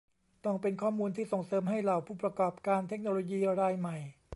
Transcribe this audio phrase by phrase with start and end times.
[0.45, 3.97] ต้องเป็นข้อมูลที่ส่งเสริมให้เหล่าผู้ประกอบการเทคโนโลยีรายใหม่